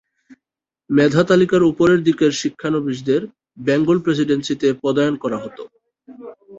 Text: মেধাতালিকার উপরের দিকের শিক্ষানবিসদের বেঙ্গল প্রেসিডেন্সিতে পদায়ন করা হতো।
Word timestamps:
মেধাতালিকার 0.89 1.63
উপরের 1.71 1.99
দিকের 2.03 2.31
শিক্ষানবিসদের 2.41 3.21
বেঙ্গল 3.59 3.97
প্রেসিডেন্সিতে 4.05 4.67
পদায়ন 4.83 5.15
করা 5.23 5.37
হতো। 5.43 5.63